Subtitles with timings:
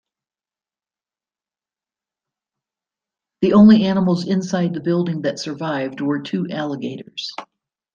[3.41, 7.31] The only animals inside the building that survived were two alligators.